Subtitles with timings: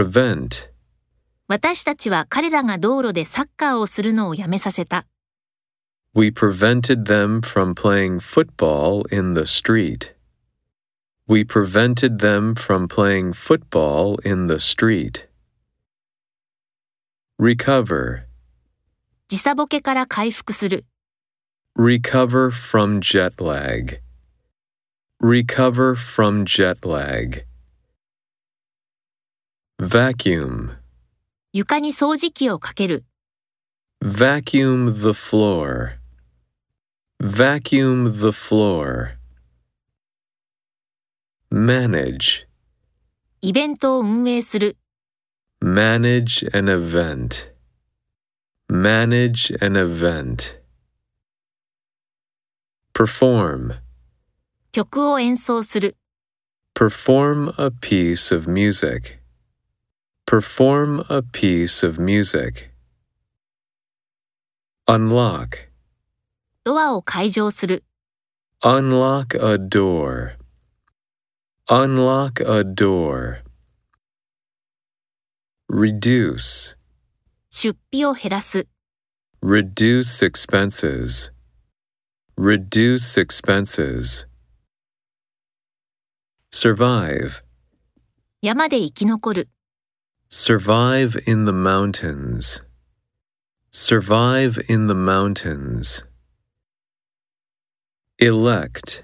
[0.00, 0.70] prevent,
[1.48, 5.06] 私たちは彼らが道路でサッカーをするのをやめさせた。
[6.14, 10.14] we prevented them from playing football in the street.
[11.28, 15.28] We prevented them from playing football in the street.
[17.38, 18.24] Recover,
[19.28, 20.86] 時差ボケから回復する。
[21.78, 24.00] recover from jet lag.
[25.22, 27.49] Recover from jet lag.
[29.89, 30.77] Vacuum,
[31.51, 33.05] 床に掃除機をかける。
[34.03, 35.97] vacuum the floor.
[37.21, 39.17] Vacuum the floor.
[41.51, 42.47] Manage,
[43.41, 44.77] イベントを運営する。
[45.61, 47.51] manage an event.
[48.69, 50.61] Manage an event.
[52.93, 53.75] Perform,
[54.71, 55.97] 曲を演奏する。
[56.73, 59.18] perform a piece of music.
[60.29, 62.71] Perform a piece of music.
[64.87, 65.69] Unlock,
[66.63, 67.83] ドアを開錠する。
[68.63, 70.37] unlock a door.
[71.67, 73.43] Unlock a door.
[75.69, 76.75] Reduce,
[77.49, 78.67] 出費を減らす。
[79.41, 81.31] reduce expenses.
[82.35, 84.27] Reduce expenses.
[86.51, 87.43] Survive,
[88.41, 89.49] 山で生き残る。
[90.29, 92.61] survive in the mountains.
[93.71, 96.03] Survive in the mountains.
[98.19, 99.03] Elect,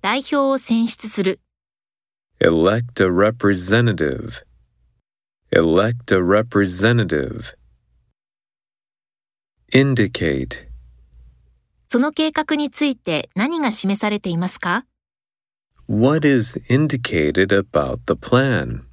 [0.00, 1.40] 代表を選出する。
[2.40, 4.42] elect a representative.
[5.52, 7.54] Elect a representative.
[9.72, 10.66] Indicate,
[11.86, 14.86] その計画について何が示されていますか
[15.86, 18.85] what is indicated about the plan?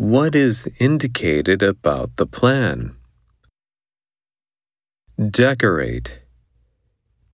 [0.00, 2.94] What is indicated about the plan?
[5.18, 6.22] Decorate,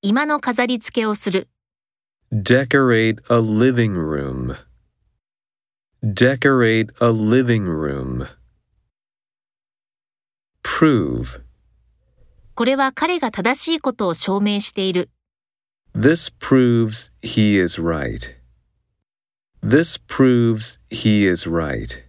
[0.00, 1.48] 今の飾り付けをする。
[2.33, 4.57] decorate a living room.
[6.02, 8.27] Decorate a living room.
[10.63, 11.42] Prove,
[12.55, 15.11] これは彼が正しいことを証明している。
[15.95, 18.35] this proves he is right.
[19.61, 22.02] This proves he is right.